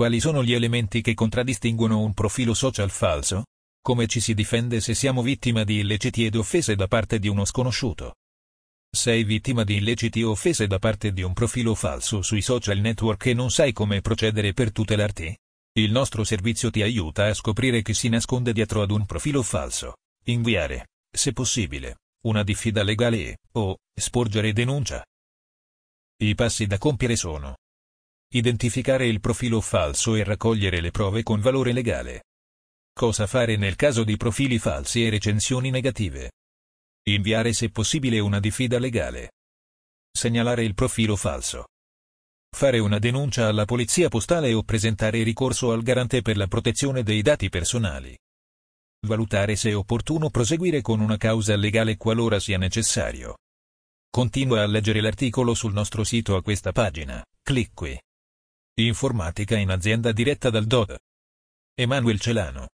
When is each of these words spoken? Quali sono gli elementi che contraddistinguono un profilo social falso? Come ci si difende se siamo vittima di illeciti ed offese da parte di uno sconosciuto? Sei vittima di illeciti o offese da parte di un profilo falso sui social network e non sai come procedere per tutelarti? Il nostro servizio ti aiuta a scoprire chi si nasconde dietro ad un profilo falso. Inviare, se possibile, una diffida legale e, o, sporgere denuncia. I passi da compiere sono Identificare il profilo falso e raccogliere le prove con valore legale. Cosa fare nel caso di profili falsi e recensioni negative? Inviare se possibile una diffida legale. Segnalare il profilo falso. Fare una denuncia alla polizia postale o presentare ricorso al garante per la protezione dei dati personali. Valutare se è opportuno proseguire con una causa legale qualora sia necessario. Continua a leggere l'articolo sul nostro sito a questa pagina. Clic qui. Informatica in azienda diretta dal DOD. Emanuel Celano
Quali 0.00 0.18
sono 0.18 0.42
gli 0.42 0.54
elementi 0.54 1.02
che 1.02 1.12
contraddistinguono 1.12 2.00
un 2.00 2.14
profilo 2.14 2.54
social 2.54 2.88
falso? 2.88 3.44
Come 3.82 4.06
ci 4.06 4.18
si 4.18 4.32
difende 4.32 4.80
se 4.80 4.94
siamo 4.94 5.20
vittima 5.20 5.62
di 5.62 5.80
illeciti 5.80 6.24
ed 6.24 6.36
offese 6.36 6.74
da 6.74 6.86
parte 6.86 7.18
di 7.18 7.28
uno 7.28 7.44
sconosciuto? 7.44 8.14
Sei 8.90 9.24
vittima 9.24 9.62
di 9.62 9.76
illeciti 9.76 10.22
o 10.22 10.30
offese 10.30 10.66
da 10.66 10.78
parte 10.78 11.12
di 11.12 11.20
un 11.20 11.34
profilo 11.34 11.74
falso 11.74 12.22
sui 12.22 12.40
social 12.40 12.78
network 12.78 13.26
e 13.26 13.34
non 13.34 13.50
sai 13.50 13.74
come 13.74 14.00
procedere 14.00 14.54
per 14.54 14.72
tutelarti? 14.72 15.36
Il 15.74 15.90
nostro 15.90 16.24
servizio 16.24 16.70
ti 16.70 16.80
aiuta 16.80 17.26
a 17.26 17.34
scoprire 17.34 17.82
chi 17.82 17.92
si 17.92 18.08
nasconde 18.08 18.54
dietro 18.54 18.80
ad 18.80 18.92
un 18.92 19.04
profilo 19.04 19.42
falso. 19.42 19.96
Inviare, 20.24 20.92
se 21.14 21.34
possibile, 21.34 21.98
una 22.24 22.42
diffida 22.42 22.82
legale 22.82 23.18
e, 23.18 23.36
o, 23.52 23.76
sporgere 23.94 24.54
denuncia. 24.54 25.04
I 26.22 26.34
passi 26.34 26.66
da 26.66 26.78
compiere 26.78 27.16
sono 27.16 27.56
Identificare 28.32 29.08
il 29.08 29.18
profilo 29.18 29.60
falso 29.60 30.14
e 30.14 30.22
raccogliere 30.22 30.80
le 30.80 30.92
prove 30.92 31.24
con 31.24 31.40
valore 31.40 31.72
legale. 31.72 32.26
Cosa 32.92 33.26
fare 33.26 33.56
nel 33.56 33.74
caso 33.74 34.04
di 34.04 34.16
profili 34.16 34.60
falsi 34.60 35.04
e 35.04 35.10
recensioni 35.10 35.70
negative? 35.70 36.30
Inviare 37.08 37.52
se 37.52 37.70
possibile 37.70 38.20
una 38.20 38.38
diffida 38.38 38.78
legale. 38.78 39.32
Segnalare 40.16 40.62
il 40.62 40.74
profilo 40.74 41.16
falso. 41.16 41.70
Fare 42.54 42.78
una 42.78 43.00
denuncia 43.00 43.48
alla 43.48 43.64
polizia 43.64 44.08
postale 44.08 44.52
o 44.52 44.62
presentare 44.62 45.24
ricorso 45.24 45.72
al 45.72 45.82
garante 45.82 46.22
per 46.22 46.36
la 46.36 46.46
protezione 46.46 47.02
dei 47.02 47.22
dati 47.22 47.48
personali. 47.48 48.16
Valutare 49.08 49.56
se 49.56 49.70
è 49.70 49.76
opportuno 49.76 50.30
proseguire 50.30 50.82
con 50.82 51.00
una 51.00 51.16
causa 51.16 51.56
legale 51.56 51.96
qualora 51.96 52.38
sia 52.38 52.58
necessario. 52.58 53.38
Continua 54.08 54.62
a 54.62 54.66
leggere 54.66 55.00
l'articolo 55.00 55.52
sul 55.54 55.72
nostro 55.72 56.04
sito 56.04 56.36
a 56.36 56.42
questa 56.42 56.70
pagina. 56.70 57.24
Clic 57.42 57.70
qui. 57.74 58.00
Informatica 58.86 59.56
in 59.56 59.70
azienda 59.70 60.12
diretta 60.12 60.50
dal 60.50 60.66
DOD. 60.66 60.96
Emanuel 61.74 62.20
Celano 62.20 62.68